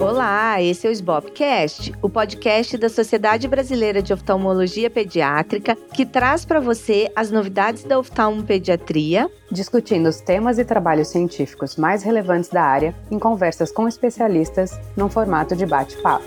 [0.00, 6.44] Olá, esse é o SBOPcast, o podcast da Sociedade Brasileira de Oftalmologia Pediátrica, que traz
[6.44, 12.62] para você as novidades da oftalmopediatria, discutindo os temas e trabalhos científicos mais relevantes da
[12.62, 16.24] área em conversas com especialistas num formato de bate-papo.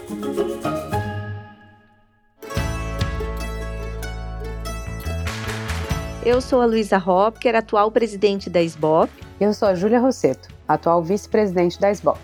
[6.23, 9.11] Eu sou a Luísa Hopker, atual presidente da SBOP.
[9.39, 12.19] Eu sou a Júlia Rosseto, atual vice-presidente da SBOP.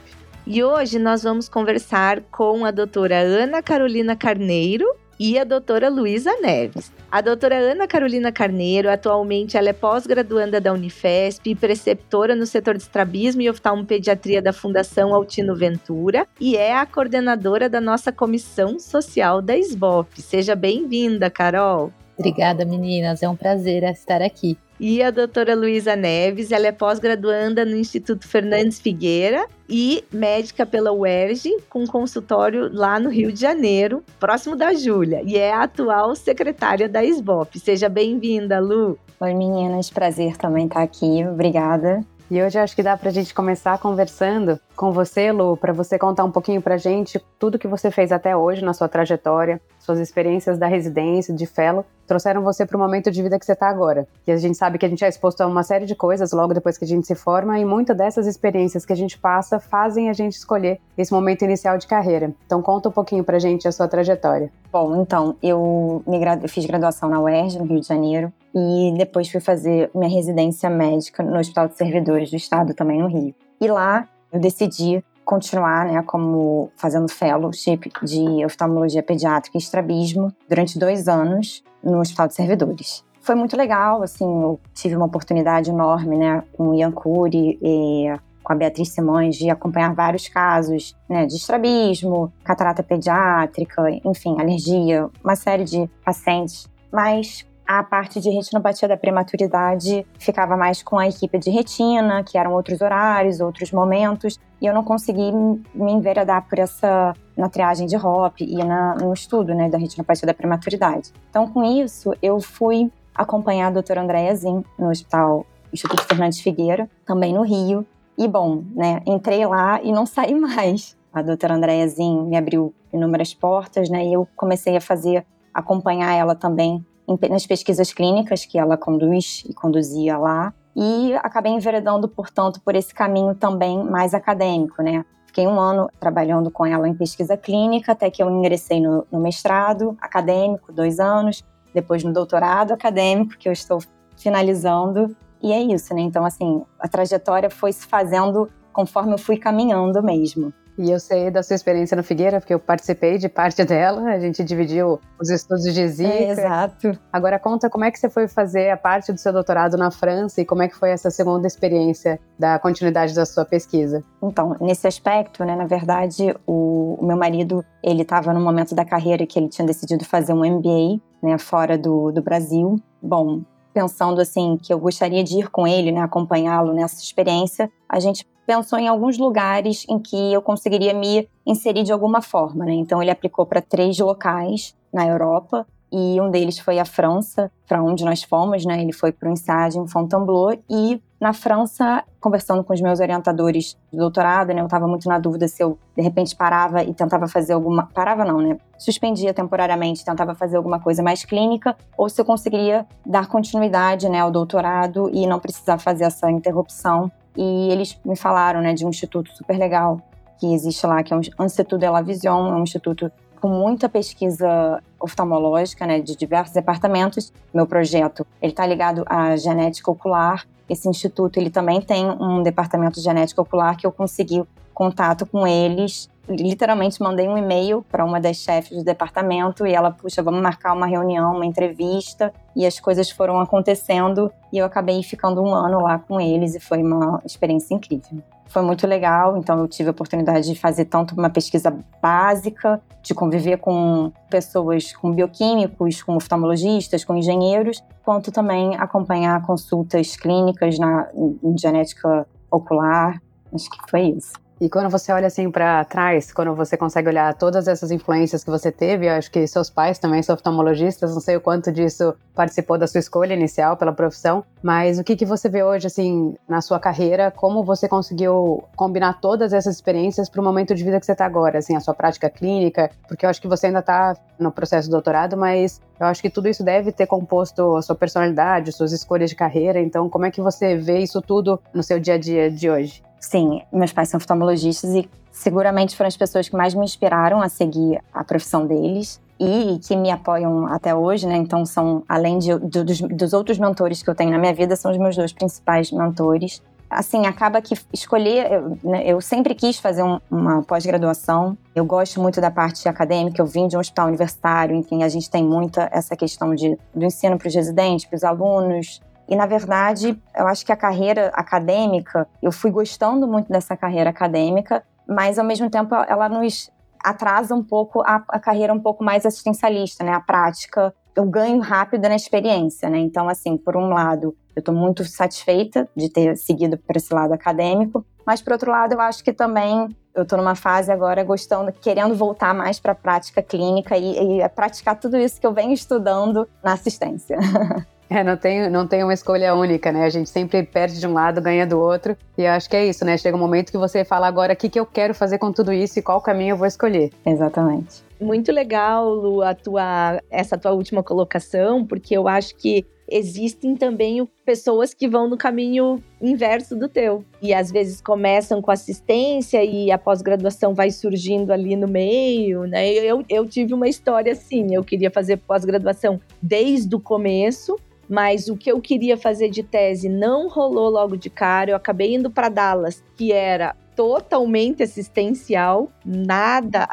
[0.45, 4.85] E hoje nós vamos conversar com a doutora Ana Carolina Carneiro
[5.20, 6.91] e a doutora Luísa Neves.
[7.12, 12.76] A doutora Ana Carolina Carneiro, atualmente ela é pós-graduanda da Unifesp e preceptora no setor
[12.76, 18.79] de estrabismo e oftalmopediatria da Fundação Altino Ventura e é a coordenadora da nossa comissão
[18.79, 20.21] social da SBOP.
[20.21, 21.91] Seja bem-vinda, Carol.
[22.17, 23.21] Obrigada, meninas.
[23.21, 24.57] É um prazer estar aqui.
[24.80, 30.91] E a doutora Luísa Neves, ela é pós-graduanda no Instituto Fernandes Figueira e médica pela
[30.91, 36.15] UERJ, com consultório lá no Rio de Janeiro, próximo da Júlia, e é a atual
[36.15, 37.60] secretária da SBOP.
[37.60, 38.98] Seja bem-vinda, Lu.
[39.20, 41.26] Oi, meninas, prazer também estar aqui.
[41.26, 42.01] Obrigada.
[42.29, 45.97] E hoje acho que dá para a gente começar conversando com você, Lu, para você
[45.97, 49.61] contar um pouquinho para a gente tudo que você fez até hoje na sua trajetória,
[49.79, 53.53] suas experiências da residência, de fellow, trouxeram você para o momento de vida que você
[53.53, 54.05] está agora.
[54.27, 56.53] E a gente sabe que a gente é exposto a uma série de coisas logo
[56.53, 60.09] depois que a gente se forma, e muitas dessas experiências que a gente passa fazem
[60.09, 62.33] a gente escolher esse momento inicial de carreira.
[62.45, 64.51] Então conta um pouquinho para a gente a sua trajetória.
[64.69, 66.47] Bom, então, eu, me gradu...
[66.50, 71.23] fiz graduação na UERJ, no Rio de Janeiro, e depois fui fazer minha residência médica
[71.23, 73.34] no Hospital de Servidores do Estado, também no Rio.
[73.59, 80.79] E lá eu decidi continuar, né, como fazendo fellowship de oftalmologia pediátrica e estrabismo durante
[80.79, 83.03] dois anos no Hospital de Servidores.
[83.19, 88.06] Foi muito legal, assim, eu tive uma oportunidade enorme, né, com o Ian Cury e
[88.41, 95.09] com a Beatriz Simões de acompanhar vários casos, né, de estrabismo, catarata pediátrica, enfim, alergia,
[95.22, 96.69] uma série de pacientes.
[96.89, 102.38] Mas a parte de retinopatia da prematuridade ficava mais com a equipe de retina, que
[102.38, 105.31] eram outros horários, outros momentos, e eu não consegui
[105.75, 110.25] me enveredar por essa na triagem de HOP e na, no estudo né, da retinopatia
[110.25, 111.11] da prematuridade.
[111.29, 116.89] Então, com isso, eu fui acompanhar a doutora Andréa Zin no Hospital Instituto Fernandes Figueira,
[117.05, 117.85] também no Rio.
[118.17, 120.97] E, bom, né, entrei lá e não saí mais.
[121.13, 126.13] A doutora Andréa Zin me abriu inúmeras portas, né, e eu comecei a fazer, acompanhar
[126.13, 126.84] ela também
[127.29, 132.94] nas pesquisas clínicas que ela conduz e conduzia lá, e acabei enveredando, portanto, por esse
[132.94, 135.03] caminho também mais acadêmico, né?
[135.25, 139.19] Fiquei um ano trabalhando com ela em pesquisa clínica, até que eu ingressei no, no
[139.19, 143.79] mestrado acadêmico, dois anos, depois no doutorado acadêmico, que eu estou
[144.17, 146.01] finalizando, e é isso, né?
[146.01, 150.53] Então, assim, a trajetória foi se fazendo conforme eu fui caminhando mesmo.
[150.77, 154.19] E eu sei da sua experiência no Figueira, porque eu participei de parte dela, a
[154.19, 156.09] gente dividiu os estudos de Zika.
[156.09, 156.91] É, exato.
[157.11, 160.39] Agora conta como é que você foi fazer a parte do seu doutorado na França
[160.39, 164.03] e como é que foi essa segunda experiência da continuidade da sua pesquisa.
[164.21, 168.85] Então, nesse aspecto, né, na verdade, o, o meu marido, ele estava no momento da
[168.85, 172.75] carreira que ele tinha decidido fazer um MBA, né, fora do, do Brasil.
[173.01, 173.41] Bom,
[173.73, 178.25] pensando assim que eu gostaria de ir com ele, né, acompanhá-lo nessa experiência, a gente
[178.47, 182.66] pensou em alguns lugares em que eu conseguiria me inserir de alguma forma.
[182.66, 182.74] Né?
[182.74, 187.81] Então, ele aplicou para três locais na Europa e um deles foi a França, para
[187.81, 188.81] onde nós fomos, né?
[188.81, 193.78] Ele foi para o ensaio em Fontainebleau e na França, conversando com os meus orientadores
[193.91, 197.28] de doutorado, né, eu estava muito na dúvida se eu de repente parava e tentava
[197.28, 198.58] fazer alguma, parava não, né?
[198.78, 204.19] Suspendia temporariamente, tentava fazer alguma coisa mais clínica ou se eu conseguiria dar continuidade, né,
[204.19, 208.89] ao doutorado e não precisar fazer essa interrupção e eles me falaram, né, de um
[208.89, 210.01] instituto super legal
[210.39, 213.87] que existe lá, que é o Instituto de la Vision, é um instituto com muita
[213.87, 217.31] pesquisa oftalmológica, né, de diversos departamentos.
[217.53, 220.45] Meu projeto, ele está ligado à genética ocular.
[220.67, 224.43] Esse instituto, ele também tem um departamento de genética ocular que eu consegui
[224.73, 226.09] contato com eles.
[226.29, 230.74] Literalmente mandei um e-mail para uma das chefes do departamento e ela, puxa, vamos marcar
[230.74, 232.34] uma reunião, uma entrevista.
[232.56, 236.59] E as coisas foram acontecendo e eu acabei ficando um ano lá com eles e
[236.59, 238.22] foi uma experiência incrível.
[238.50, 243.14] Foi muito legal, então eu tive a oportunidade de fazer tanto uma pesquisa básica, de
[243.14, 251.09] conviver com pessoas, com bioquímicos, com oftalmologistas, com engenheiros, quanto também acompanhar consultas clínicas na,
[251.14, 253.22] em genética ocular.
[253.53, 254.47] Acho que foi isso.
[254.59, 258.50] E quando você olha assim para trás, quando você consegue olhar todas essas influências que
[258.50, 262.75] você teve, acho que seus pais também são oftalmologistas, não sei o quanto disso participou
[262.75, 266.59] da sua escolha inicial pela profissão, mas o que, que você vê hoje, assim, na
[266.59, 271.06] sua carreira, como você conseguiu combinar todas essas experiências para o momento de vida que
[271.06, 274.15] você está agora, assim, a sua prática clínica, porque eu acho que você ainda está
[274.39, 277.95] no processo de doutorado, mas eu acho que tudo isso deve ter composto a sua
[277.95, 282.00] personalidade, suas escolhas de carreira, então como é que você vê isso tudo no seu
[282.00, 283.06] dia a dia de hoje?
[283.19, 287.50] Sim, meus pais são oftalmologistas e seguramente foram as pessoas que mais me inspiraram a
[287.50, 291.38] seguir a profissão deles e que me apoiam até hoje, né?
[291.38, 294.92] Então são, além de, dos, dos outros mentores que eu tenho na minha vida, são
[294.92, 296.62] os meus dois principais mentores.
[296.90, 301.58] Assim, acaba que escolher, eu, né, eu sempre quis fazer um, uma pós-graduação.
[301.75, 305.30] Eu gosto muito da parte acadêmica, eu vim de um hospital universitário, enfim, a gente
[305.30, 309.46] tem muita essa questão de, do ensino para os residentes, para os alunos, e, na
[309.46, 315.38] verdade, eu acho que a carreira acadêmica, eu fui gostando muito dessa carreira acadêmica, mas,
[315.38, 316.72] ao mesmo tempo, ela nos
[317.04, 320.14] atrasa um pouco a, a carreira um pouco mais assistencialista, né?
[320.14, 323.00] A prática, eu ganho rápido na experiência, né?
[323.00, 327.34] Então, assim, por um lado, eu estou muito satisfeita de ter seguido para esse lado
[327.34, 331.72] acadêmico, mas por outro lado, eu acho que também eu estou numa fase agora gostando,
[331.72, 335.72] querendo voltar mais para a prática clínica e, e praticar tudo isso que eu venho
[335.72, 337.38] estudando na assistência.
[338.09, 340.06] É, não tem, não tem uma escolha única, né?
[340.06, 342.15] A gente sempre perde de um lado, ganha do outro.
[342.38, 343.18] E eu acho que é isso, né?
[343.18, 345.74] Chega um momento que você fala agora o que, que eu quero fazer com tudo
[345.74, 347.12] isso e qual caminho eu vou escolher.
[347.25, 348.04] Exatamente.
[348.19, 354.27] Muito legal, Lu, a tua, essa tua última colocação, porque eu acho que existem também
[354.45, 357.24] pessoas que vão no caminho inverso do teu.
[357.42, 362.89] E às vezes começam com assistência e a pós-graduação vai surgindo ali no meio, né?
[362.89, 367.77] Eu, eu tive uma história assim, eu queria fazer pós-graduação desde o começo,
[368.09, 371.71] mas o que eu queria fazer de tese não rolou logo de cara.
[371.71, 376.88] Eu acabei indo para Dallas, que era totalmente assistencial, nada,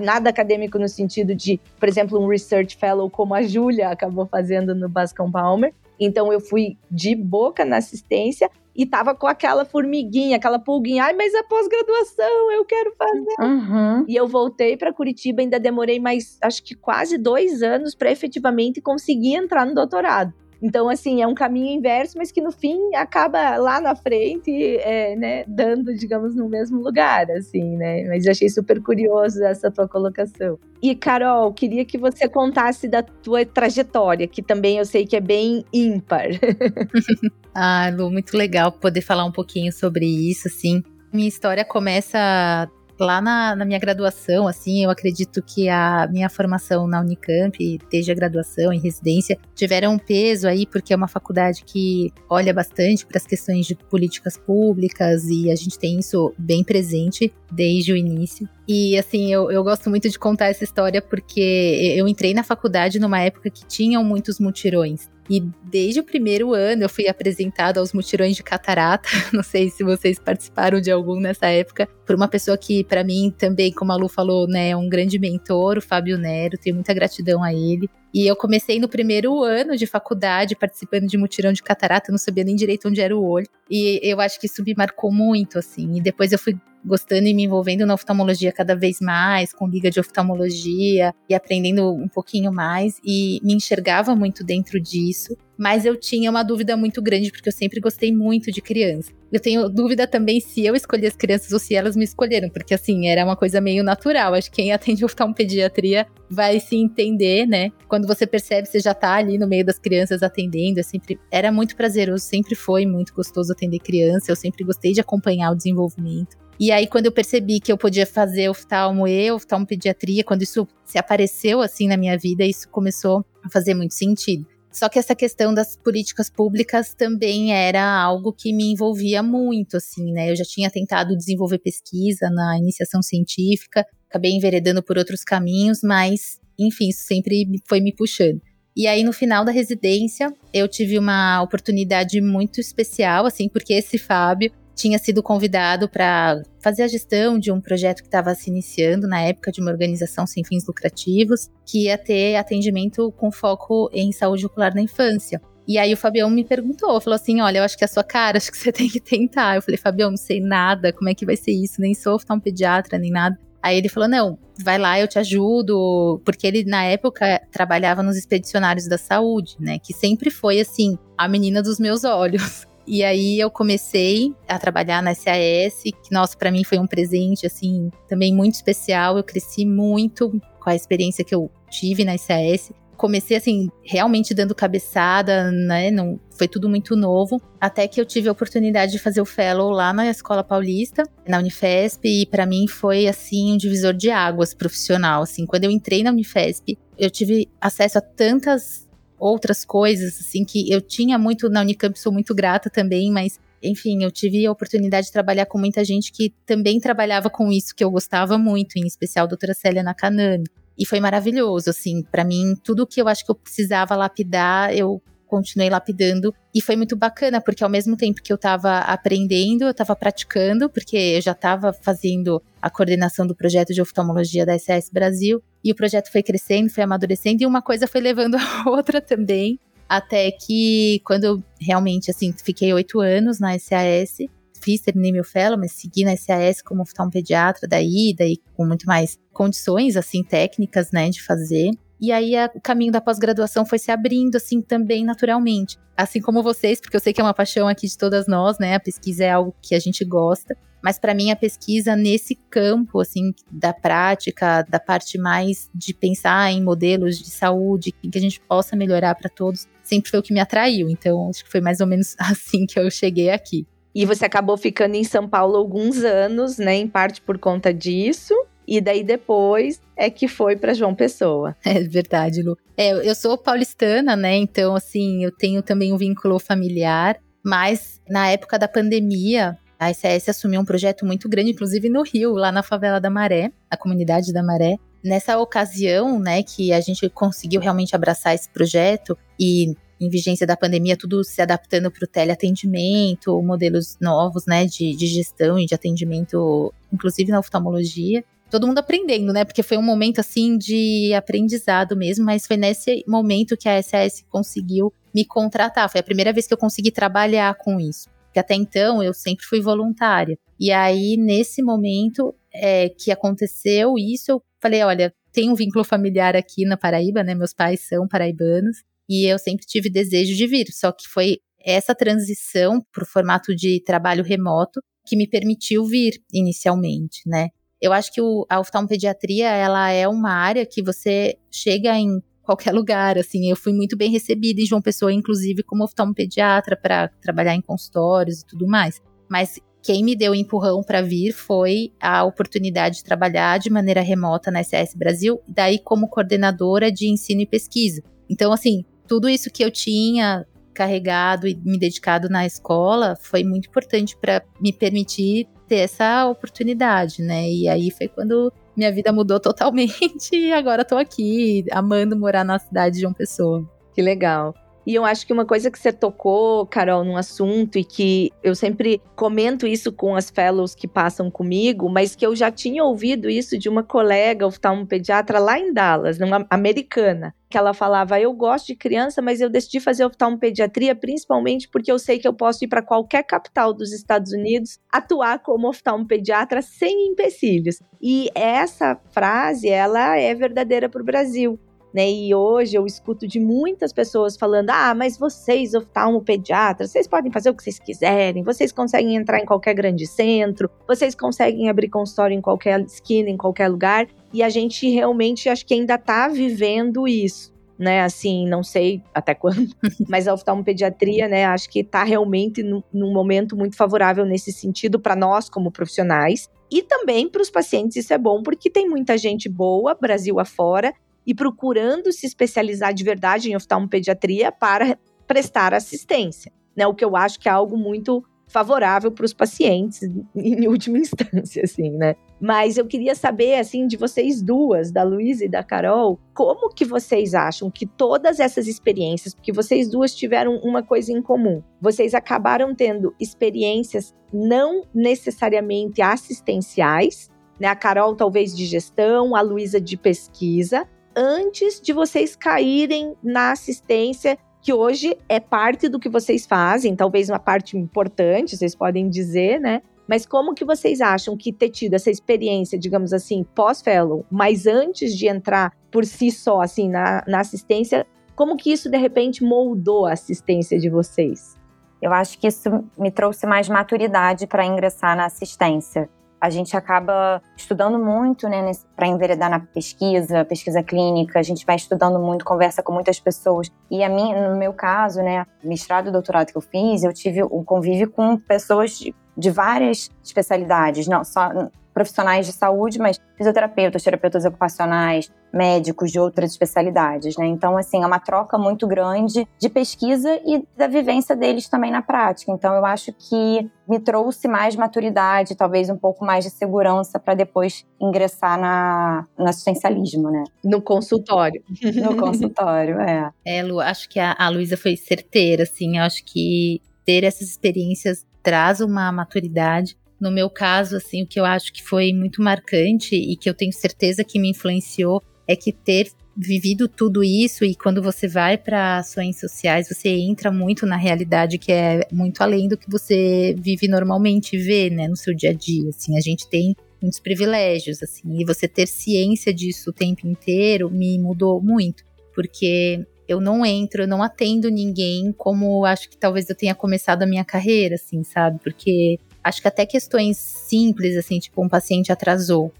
[0.00, 4.72] nada acadêmico no sentido de, por exemplo, um research fellow como a Júlia acabou fazendo
[4.72, 5.74] no Bascom Palmer.
[5.98, 11.12] Então eu fui de boca na assistência e tava com aquela formiguinha, aquela pulguinha, ai,
[11.12, 13.36] mas a pós-graduação eu quero fazer.
[13.40, 14.04] Uhum.
[14.08, 18.80] E eu voltei para Curitiba, ainda demorei mais, acho que quase dois anos para efetivamente
[18.80, 20.32] conseguir entrar no doutorado.
[20.62, 25.14] Então, assim, é um caminho inverso, mas que no fim acaba lá na frente, é,
[25.16, 28.04] né, dando, digamos, no mesmo lugar, assim, né?
[28.04, 30.58] Mas achei super curioso essa tua colocação.
[30.82, 35.20] E, Carol, queria que você contasse da tua trajetória, que também eu sei que é
[35.20, 36.28] bem ímpar.
[37.54, 40.82] ah, Lu, muito legal poder falar um pouquinho sobre isso, assim.
[41.12, 42.68] Minha história começa
[42.98, 48.12] lá na, na, minha graduação, assim, eu acredito que a minha formação na Unicamp, desde
[48.12, 53.04] a graduação e residência, tiveram um peso aí, porque é uma faculdade que olha bastante
[53.06, 57.96] para as questões de políticas públicas e a gente tem isso bem presente desde o
[57.96, 58.48] início.
[58.66, 62.98] E assim, eu, eu gosto muito de contar essa história porque eu entrei na faculdade
[62.98, 65.08] numa época que tinham muitos mutirões.
[65.28, 69.08] E desde o primeiro ano eu fui apresentado aos mutirões de catarata.
[69.32, 73.32] Não sei se vocês participaram de algum nessa época, por uma pessoa que, para mim,
[73.36, 76.58] também, como a Lu falou, né, é um grande mentor, o Fábio Nero.
[76.58, 77.88] Tenho muita gratidão a ele.
[78.12, 82.44] E eu comecei no primeiro ano de faculdade, participando de mutirão de catarata, não sabia
[82.44, 83.48] nem direito onde era o olho.
[83.68, 85.96] E eu acho que isso me marcou muito, assim.
[85.96, 86.54] E depois eu fui
[86.84, 91.90] gostando e me envolvendo na oftalmologia cada vez mais, com liga de oftalmologia e aprendendo
[91.92, 95.34] um pouquinho mais e me enxergava muito dentro disso.
[95.56, 99.12] Mas eu tinha uma dúvida muito grande, porque eu sempre gostei muito de criança.
[99.32, 102.74] Eu tenho dúvida também se eu escolhi as crianças ou se elas me escolheram, porque
[102.74, 104.34] assim, era uma coisa meio natural.
[104.34, 107.70] Acho que quem atende oftalmopediatria vai se entender, né?
[107.88, 110.80] Quando você percebe, você já tá ali no meio das crianças atendendo.
[110.80, 114.30] É sempre, era muito prazeroso, sempre foi muito gostoso atender criança.
[114.30, 116.36] Eu sempre gostei de acompanhar o desenvolvimento.
[116.58, 120.96] E aí, quando eu percebi que eu podia fazer oftalmo e oftalmopediatria, quando isso se
[120.98, 124.46] apareceu assim na minha vida, isso começou a fazer muito sentido.
[124.74, 130.12] Só que essa questão das políticas públicas também era algo que me envolvia muito, assim,
[130.12, 130.32] né?
[130.32, 136.40] Eu já tinha tentado desenvolver pesquisa na iniciação científica, acabei enveredando por outros caminhos, mas,
[136.58, 138.42] enfim, isso sempre foi me puxando.
[138.76, 143.96] E aí, no final da residência, eu tive uma oportunidade muito especial, assim, porque esse
[143.96, 149.06] Fábio tinha sido convidado para fazer a gestão de um projeto que estava se iniciando
[149.06, 154.12] na época de uma organização sem fins lucrativos, que ia ter atendimento com foco em
[154.12, 155.40] saúde ocular na infância.
[155.66, 158.04] E aí o Fabião me perguntou, falou assim: olha, eu acho que é a sua
[158.04, 159.56] cara, acho que você tem que tentar.
[159.56, 161.80] Eu falei, Fabião, não sei nada, como é que vai ser isso?
[161.80, 163.38] Nem sou um pediatra, nem nada.
[163.62, 166.20] Aí ele falou: não, vai lá, eu te ajudo.
[166.24, 169.78] Porque ele, na época, trabalhava nos expedicionários da saúde, né?
[169.78, 172.66] Que sempre foi assim, a menina dos meus olhos.
[172.86, 177.46] E aí eu comecei a trabalhar na SAS, que nossa, para mim foi um presente
[177.46, 179.16] assim, também muito especial.
[179.16, 184.54] Eu cresci muito com a experiência que eu tive na SAS comecei assim, realmente dando
[184.54, 185.90] cabeçada, né?
[185.90, 187.40] Não, foi tudo muito novo.
[187.60, 191.38] Até que eu tive a oportunidade de fazer o fellow lá na Escola Paulista, na
[191.38, 195.22] Unifesp, e para mim foi assim um divisor de águas profissional.
[195.22, 198.83] Assim, quando eu entrei na Unifesp, eu tive acesso a tantas
[199.18, 204.02] outras coisas, assim, que eu tinha muito na Unicamp, sou muito grata também, mas enfim,
[204.02, 207.82] eu tive a oportunidade de trabalhar com muita gente que também trabalhava com isso que
[207.82, 210.44] eu gostava muito, em especial a doutora Célia Nakanami.
[210.76, 215.00] E foi maravilhoso, assim, para mim, tudo que eu acho que eu precisava lapidar, eu
[215.34, 216.32] continuei lapidando.
[216.54, 220.70] E foi muito bacana, porque ao mesmo tempo que eu estava aprendendo, eu estava praticando,
[220.70, 225.42] porque eu já estava fazendo a coordenação do projeto de oftalmologia da SS Brasil.
[225.64, 229.58] E o projeto foi crescendo, foi amadurecendo, e uma coisa foi levando a outra também.
[229.88, 234.18] Até que, quando eu realmente, assim, fiquei oito anos na SAS,
[234.62, 239.18] fiz, terminei meu fellow, mas segui na SAS como oftalmopediatra daí, daí com muito mais
[239.32, 241.70] condições, assim, técnicas, né, de fazer.
[242.04, 245.78] E aí a, o caminho da pós-graduação foi se abrindo, assim, também naturalmente.
[245.96, 248.74] Assim como vocês, porque eu sei que é uma paixão aqui de todas nós, né?
[248.74, 250.54] A pesquisa é algo que a gente gosta.
[250.82, 256.52] Mas para mim a pesquisa nesse campo, assim, da prática, da parte mais de pensar
[256.52, 260.22] em modelos de saúde, em que a gente possa melhorar para todos, sempre foi o
[260.22, 260.90] que me atraiu.
[260.90, 263.66] Então, acho que foi mais ou menos assim que eu cheguei aqui.
[263.94, 266.74] E você acabou ficando em São Paulo alguns anos, né?
[266.74, 268.34] Em parte por conta disso.
[268.66, 271.56] E daí depois é que foi para João Pessoa.
[271.64, 272.56] É verdade, Lu.
[272.76, 274.36] É, eu sou paulistana, né?
[274.36, 277.18] Então, assim, eu tenho também um vínculo familiar.
[277.44, 282.32] Mas na época da pandemia, a SS assumiu um projeto muito grande, inclusive no Rio,
[282.32, 284.76] lá na favela da Maré, a comunidade da Maré.
[285.04, 290.56] Nessa ocasião, né, que a gente conseguiu realmente abraçar esse projeto e em vigência da
[290.56, 295.74] pandemia, tudo se adaptando para o teleatendimento, modelos novos, né, de, de gestão e de
[295.74, 298.24] atendimento, inclusive na oftalmologia.
[298.54, 299.44] Todo mundo aprendendo, né?
[299.44, 304.24] Porque foi um momento assim de aprendizado mesmo, mas foi nesse momento que a SAS
[304.30, 305.90] conseguiu me contratar.
[305.90, 308.08] Foi a primeira vez que eu consegui trabalhar com isso.
[308.26, 310.38] Porque até então eu sempre fui voluntária.
[310.56, 316.36] E aí, nesse momento é, que aconteceu isso, eu falei: olha, tem um vínculo familiar
[316.36, 317.34] aqui na Paraíba, né?
[317.34, 318.84] Meus pais são paraibanos.
[319.08, 323.52] E eu sempre tive desejo de vir, só que foi essa transição para o formato
[323.52, 327.48] de trabalho remoto que me permitiu vir inicialmente, né?
[327.80, 332.72] Eu acho que o, a oftalmopediatria, ela é uma área que você chega em qualquer
[332.74, 333.50] lugar, assim.
[333.50, 338.40] Eu fui muito bem recebida em João Pessoa, inclusive como oftalmopediatra para trabalhar em consultórios
[338.40, 339.00] e tudo mais.
[339.28, 344.50] Mas quem me deu empurrão para vir foi a oportunidade de trabalhar de maneira remota
[344.50, 348.02] na SS Brasil, daí como coordenadora de ensino e pesquisa.
[348.28, 353.68] Então, assim, tudo isso que eu tinha carregado e me dedicado na escola foi muito
[353.68, 357.50] importante para me permitir ter essa oportunidade, né?
[357.50, 362.58] E aí foi quando minha vida mudou totalmente e agora estou aqui amando morar na
[362.58, 363.68] cidade de uma pessoa.
[363.92, 364.54] Que legal.
[364.86, 368.54] E eu acho que uma coisa que você tocou, Carol, num assunto e que eu
[368.54, 373.30] sempre comento isso com as fellows que passam comigo, mas que eu já tinha ouvido
[373.30, 378.66] isso de uma colega oftalmopediatra lá em Dallas, uma americana, que ela falava: "Eu gosto
[378.66, 382.68] de criança, mas eu decidi fazer oftalmopediatria principalmente porque eu sei que eu posso ir
[382.68, 387.80] para qualquer capital dos Estados Unidos, atuar como oftalmopediatra sem empecilhos".
[388.02, 391.58] E essa frase, ela é verdadeira para o Brasil
[391.94, 392.10] né?
[392.10, 397.50] E hoje eu escuto de muitas pessoas falando: ah, mas vocês, oftalmopediatras, vocês podem fazer
[397.50, 402.36] o que vocês quiserem, vocês conseguem entrar em qualquer grande centro, vocês conseguem abrir consultório
[402.36, 404.08] em qualquer esquina, em qualquer lugar.
[404.32, 407.54] E a gente realmente acho que ainda está vivendo isso.
[407.76, 409.68] Né, assim, não sei até quando,
[410.08, 415.00] mas a oftalmopediatria, né, acho que está realmente num, num momento muito favorável nesse sentido
[415.00, 419.18] para nós como profissionais, e também para os pacientes isso é bom, porque tem muita
[419.18, 420.94] gente boa, Brasil afora,
[421.26, 426.86] e procurando se especializar de verdade em oftalmopediatria para prestar assistência, né?
[426.86, 430.02] O que eu acho que é algo muito favorável para os pacientes
[430.36, 432.14] em última instância, assim, né?
[432.40, 436.84] Mas eu queria saber, assim, de vocês duas, da Luísa e da Carol, como que
[436.84, 442.12] vocês acham que todas essas experiências, porque vocês duas tiveram uma coisa em comum, vocês
[442.14, 447.68] acabaram tendo experiências não necessariamente assistenciais, né?
[447.68, 454.38] A Carol talvez de gestão, a Luísa de pesquisa, antes de vocês caírem na assistência
[454.60, 459.60] que hoje é parte do que vocês fazem, talvez uma parte importante, vocês podem dizer,
[459.60, 459.82] né?
[460.08, 465.16] Mas como que vocês acham que ter tido essa experiência, digamos assim, pós-fellow, mas antes
[465.16, 470.06] de entrar por si só, assim, na, na assistência, como que isso de repente moldou
[470.06, 471.56] a assistência de vocês?
[472.04, 472.68] eu acho que isso
[472.98, 476.06] me trouxe mais maturidade para ingressar na assistência.
[476.44, 481.74] A gente acaba estudando muito, né, para enveredar na pesquisa, pesquisa clínica, a gente vai
[481.74, 483.72] estudando muito, conversa com muitas pessoas.
[483.90, 487.42] E a mim, no meu caso, né, mestrado e doutorado que eu fiz, eu tive
[487.42, 491.48] um convívio com pessoas de, de várias especialidades, não só
[491.94, 497.46] profissionais de saúde, mas fisioterapeutas, terapeutas ocupacionais, médicos de outras especialidades, né?
[497.46, 502.02] Então, assim, é uma troca muito grande de pesquisa e da vivência deles também na
[502.02, 502.50] prática.
[502.50, 507.34] Então, eu acho que me trouxe mais maturidade, talvez um pouco mais de segurança para
[507.34, 510.42] depois ingressar na, no assistencialismo, né?
[510.64, 511.62] No consultório.
[511.94, 513.30] No consultório, é.
[513.44, 517.48] É, Lu, acho que a, a Luísa foi certeira, assim, eu acho que ter essas
[517.48, 522.40] experiências traz uma maturidade no meu caso, assim, o que eu acho que foi muito
[522.40, 527.62] marcante e que eu tenho certeza que me influenciou é que ter vivido tudo isso
[527.62, 532.40] e quando você vai para ações sociais, você entra muito na realidade que é muito
[532.40, 536.20] além do que você vive normalmente vê, né, no seu dia a dia, assim, a
[536.20, 541.62] gente tem muitos privilégios, assim, e você ter ciência disso o tempo inteiro me mudou
[541.62, 542.02] muito,
[542.34, 547.22] porque eu não entro, eu não atendo ninguém como acho que talvez eu tenha começado
[547.22, 548.58] a minha carreira, assim, sabe?
[548.62, 552.72] Porque Acho que até questões simples, assim, tipo, um paciente atrasou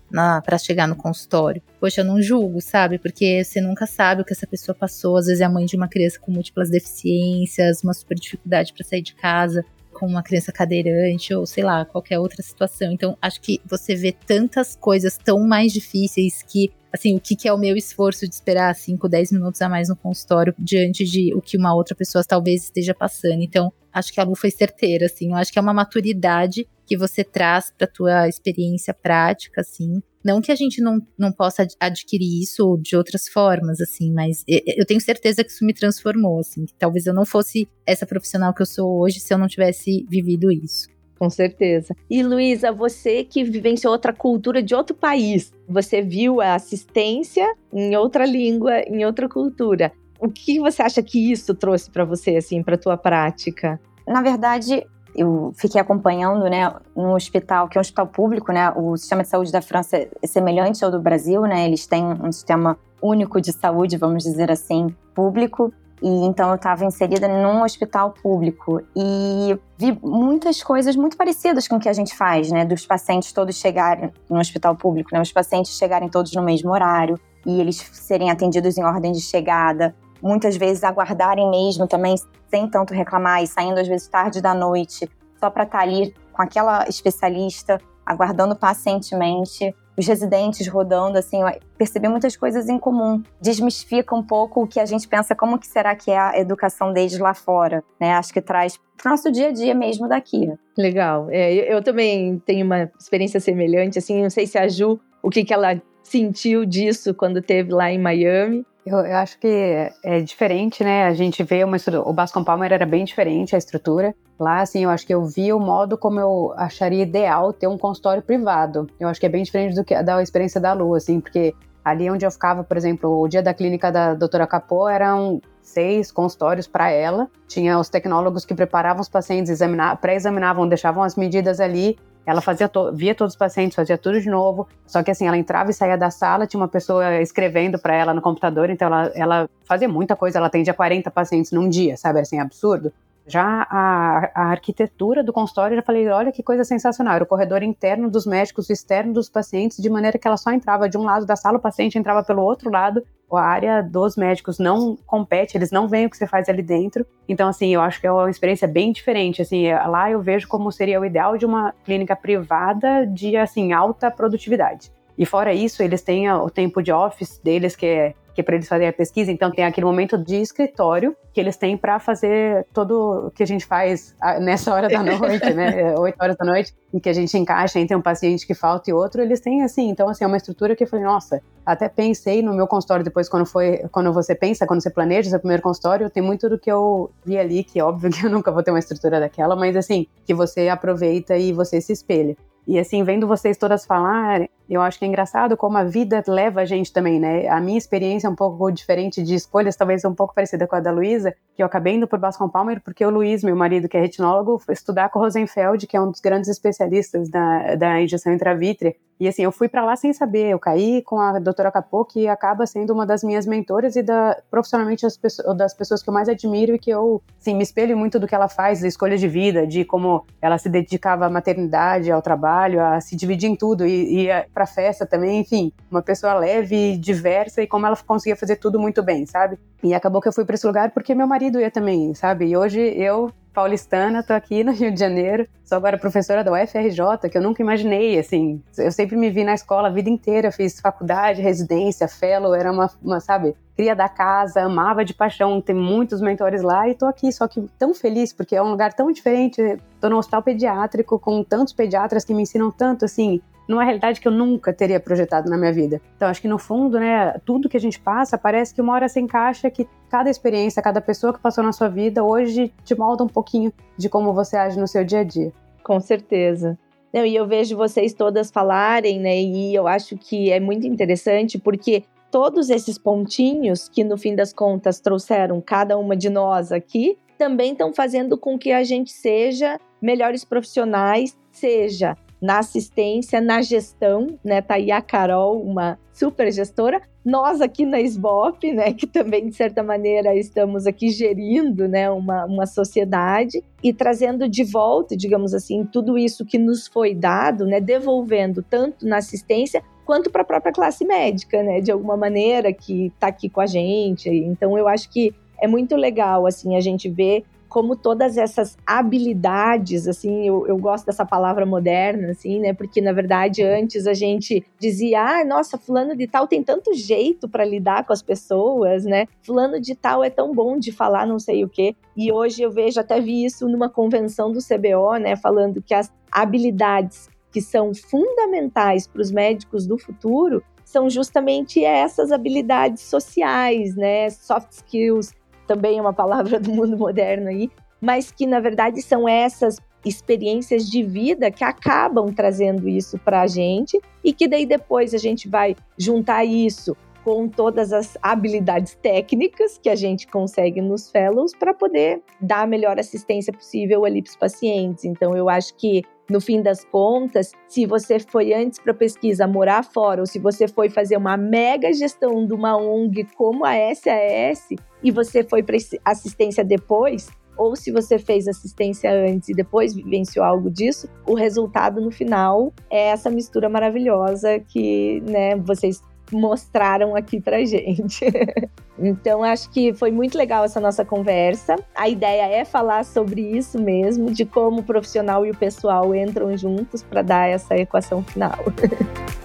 [0.42, 1.62] para chegar no consultório.
[1.78, 2.99] Poxa, eu não julgo, sabe?
[2.99, 5.18] Porque você nunca sabe o que essa pessoa passou.
[5.18, 8.85] Às vezes é a mãe de uma criança com múltiplas deficiências, uma super dificuldade para
[8.85, 12.90] sair de casa com uma criança cadeirante ou sei lá, qualquer outra situação.
[12.90, 17.48] Então, acho que você vê tantas coisas tão mais difíceis que assim, o que, que
[17.48, 21.34] é o meu esforço de esperar 5, 10 minutos a mais no consultório diante de
[21.34, 23.42] o que uma outra pessoa talvez esteja passando.
[23.42, 25.30] Então, acho que a Lu foi certeira, assim.
[25.30, 30.00] Eu acho que é uma maturidade que você traz para tua experiência prática, assim.
[30.24, 34.86] Não que a gente não, não possa adquirir isso de outras formas, assim, mas eu
[34.86, 36.64] tenho certeza que isso me transformou, assim.
[36.64, 40.06] Que talvez eu não fosse essa profissional que eu sou hoje se eu não tivesse
[40.08, 40.93] vivido isso.
[41.24, 41.96] Com certeza.
[42.10, 47.96] E Luísa, você que vivenciou outra cultura de outro país, você viu a assistência em
[47.96, 49.90] outra língua, em outra cultura.
[50.20, 53.80] O que você acha que isso trouxe para você, assim, para tua prática?
[54.06, 58.94] Na verdade, eu fiquei acompanhando, né, um hospital que é um hospital público, né, o
[58.94, 62.76] sistema de saúde da França é semelhante ao do Brasil, né, eles têm um sistema
[63.00, 65.72] único de saúde, vamos dizer assim, público.
[66.04, 71.76] E então eu estava inserida num hospital público e vi muitas coisas muito parecidas com
[71.76, 72.62] o que a gente faz, né?
[72.62, 75.22] Dos pacientes todos chegarem no hospital público, né?
[75.22, 79.96] Os pacientes chegarem todos no mesmo horário e eles serem atendidos em ordem de chegada.
[80.20, 82.16] Muitas vezes aguardarem mesmo também,
[82.50, 86.14] sem tanto reclamar e saindo às vezes tarde da noite, só para estar tá ali
[86.34, 91.40] com aquela especialista, aguardando pacientemente os residentes rodando, assim,
[91.78, 93.22] perceber muitas coisas em comum.
[93.40, 96.92] Desmistifica um pouco o que a gente pensa, como que será que é a educação
[96.92, 98.12] deles lá fora, né?
[98.14, 100.52] Acho que traz pro nosso dia a dia mesmo daqui.
[100.76, 101.28] Legal.
[101.30, 105.44] É, eu também tenho uma experiência semelhante, assim, não sei se a Ju, o que,
[105.44, 108.64] que ela sentiu disso quando teve lá em Miami.
[108.87, 111.07] Eu, eu, acho que é diferente, né?
[111.07, 112.07] A gente vê uma estrutura.
[112.07, 114.14] O Bascom Palmer era bem diferente a estrutura.
[114.38, 117.79] Lá, assim, eu acho que eu vi o modo como eu acharia ideal ter um
[117.79, 118.87] consultório privado.
[119.01, 122.11] Eu acho que é bem diferente do que da experiência da Lu, assim, porque ali
[122.11, 126.66] onde eu ficava, por exemplo, o dia da clínica da doutora Capô eram seis consultórios
[126.66, 127.29] para ela.
[127.49, 129.61] Tinha os tecnólogos que preparavam os pacientes,
[130.01, 134.28] pré-examinavam, deixavam as medidas ali ela fazia to via todos os pacientes, fazia tudo de
[134.28, 134.66] novo.
[134.87, 138.14] Só que assim, ela entrava e saía da sala, tinha uma pessoa escrevendo para ela
[138.14, 142.20] no computador, então ela, ela fazia muita coisa, ela atendia 40 pacientes num dia, sabe?
[142.20, 142.92] Assim, absurdo.
[143.26, 147.14] Já a, a, arquitetura do consultório, eu já falei, olha que coisa sensacional.
[147.14, 150.52] Era o corredor interno dos médicos, o externo dos pacientes, de maneira que ela só
[150.52, 153.02] entrava de um lado da sala, o paciente entrava pelo outro lado.
[153.32, 157.04] A área dos médicos não compete, eles não veem o que você faz ali dentro.
[157.28, 159.42] Então, assim, eu acho que é uma experiência bem diferente.
[159.42, 164.10] Assim, lá eu vejo como seria o ideal de uma clínica privada de, assim, alta
[164.10, 164.92] produtividade.
[165.16, 168.57] E fora isso, eles têm o tempo de office deles, que é que é para
[168.57, 172.66] eles fazerem a pesquisa, então tem aquele momento de escritório que eles têm para fazer
[172.72, 175.94] todo o que a gente faz nessa hora da noite, né?
[175.98, 178.92] Oito horas da noite, em que a gente encaixa entre um paciente que falta e
[178.92, 182.42] outro, eles têm assim, então assim, é uma estrutura que eu falei, nossa, até pensei
[182.42, 186.11] no meu consultório depois quando foi, quando você pensa, quando você planeja seu primeiro consultório,
[186.11, 188.72] tem muito do que eu vi ali, que é óbvio que eu nunca vou ter
[188.72, 192.37] uma estrutura daquela, mas assim, que você aproveita e você se espelha.
[192.66, 196.62] E assim, vendo vocês todas falarem, Eu acho que é engraçado como a vida leva
[196.62, 197.46] a gente também, né?
[197.48, 200.81] A minha experiência é um pouco diferente de escolhas, talvez um pouco parecida com a
[200.81, 203.96] da Luísa, que eu acabei indo por Bascom Palmer porque o Luiz, meu marido, que
[203.96, 208.00] é retinólogo, foi estudar com o Rosenfeld, que é um dos grandes especialistas da, da
[208.00, 208.94] injeção intravítrea.
[209.18, 212.27] E assim, eu fui para lá sem saber, eu caí com a doutora Capô, que
[212.27, 216.14] acaba sendo uma das minhas mentoras e da, profissionalmente as pessoas, das pessoas que eu
[216.14, 219.16] mais admiro e que eu, assim, me espelho muito do que ela faz, da escolha
[219.16, 223.57] de vida, de como ela se dedicava à maternidade, ao trabalho, a se dividir em
[223.57, 228.36] tudo e ia pra festa também, enfim, uma pessoa leve, diversa e como ela conseguia
[228.36, 229.58] fazer tudo muito bem, sabe?
[229.82, 232.46] E acabou que eu fui para esse lugar porque meu marido ia também, sabe?
[232.46, 237.30] E hoje eu paulistana, tô aqui no Rio de Janeiro, sou agora professora da UFRJ,
[237.30, 240.80] que eu nunca imaginei, assim, eu sempre me vi na escola a vida inteira, fiz
[240.80, 246.20] faculdade, residência, fellow, era uma, uma sabe, cria da casa, amava de paixão, tem muitos
[246.20, 249.78] mentores lá e tô aqui, só que tão feliz, porque é um lugar tão diferente,
[250.00, 254.29] tô no hospital pediátrico com tantos pediatras que me ensinam tanto, assim, numa realidade que
[254.29, 256.00] eu nunca teria projetado na minha vida.
[256.16, 259.09] Então, acho que no fundo, né, tudo que a gente passa parece que uma hora
[259.09, 263.24] se encaixa que cada experiência, cada pessoa que passou na sua vida hoje te molda
[263.24, 265.53] um pouquinho de como você age no seu dia a dia.
[265.83, 266.79] Com certeza.
[267.12, 271.59] Não, e eu vejo vocês todas falarem, né, e eu acho que é muito interessante
[271.59, 277.16] porque todos esses pontinhos que no fim das contas trouxeram cada uma de nós aqui
[277.38, 284.38] também estão fazendo com que a gente seja melhores profissionais, seja na assistência, na gestão,
[284.44, 284.61] né?
[284.61, 287.00] Tá aí a Carol, uma super gestora.
[287.24, 292.44] Nós aqui na SBOP, né, que também de certa maneira estamos aqui gerindo, né, uma,
[292.44, 297.80] uma sociedade e trazendo de volta, digamos assim, tudo isso que nos foi dado, né,
[297.80, 303.07] devolvendo tanto na assistência quanto para a própria classe médica, né, de alguma maneira que
[303.07, 304.28] está aqui com a gente.
[304.28, 310.07] Então eu acho que é muito legal assim a gente ver como todas essas habilidades,
[310.07, 312.72] assim, eu, eu gosto dessa palavra moderna, assim, né?
[312.72, 317.48] Porque na verdade antes a gente dizia, ah, nossa, fulano de tal tem tanto jeito
[317.48, 319.27] para lidar com as pessoas, né?
[319.42, 321.94] Fulano de tal é tão bom de falar não sei o quê.
[322.16, 325.37] E hoje eu vejo, até vi isso numa convenção do CBO, né?
[325.37, 332.31] Falando que as habilidades que são fundamentais para os médicos do futuro são justamente essas
[332.31, 334.31] habilidades sociais, né?
[334.31, 335.33] Soft skills,
[335.66, 340.88] também é uma palavra do mundo moderno aí, mas que na verdade são essas experiências
[340.88, 345.48] de vida que acabam trazendo isso para a gente e que daí depois a gente
[345.48, 351.72] vai juntar isso com todas as habilidades técnicas que a gente consegue nos fellows para
[351.72, 355.07] poder dar a melhor assistência possível ali para os pacientes.
[355.07, 359.84] Então eu acho que no fim das contas, se você foi antes para pesquisa morar
[359.84, 364.68] fora ou se você foi fazer uma mega gestão de uma ONG como a SAS
[365.02, 370.44] e você foi para assistência depois, ou se você fez assistência antes e depois vivenciou
[370.44, 377.40] algo disso, o resultado no final é essa mistura maravilhosa que, né, vocês mostraram aqui
[377.40, 378.24] pra gente.
[378.98, 381.76] então, acho que foi muito legal essa nossa conversa.
[381.94, 386.57] A ideia é falar sobre isso mesmo, de como o profissional e o pessoal entram
[386.57, 388.59] juntos para dar essa equação final.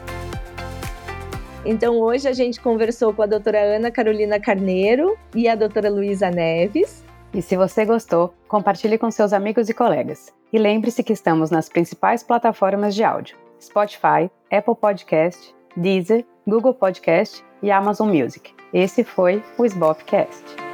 [1.66, 6.32] Então, hoje a gente conversou com a doutora Ana Carolina Carneiro e a doutora Luísa
[6.32, 7.04] Neves.
[7.34, 10.34] E se você gostou, compartilhe com seus amigos e colegas.
[10.52, 17.46] E lembre-se que estamos nas principais plataformas de áudio: Spotify, Apple Podcast, Deezer Google Podcast
[17.62, 18.59] e Amazon Music.
[18.74, 20.69] Esse foi o Sbopcast.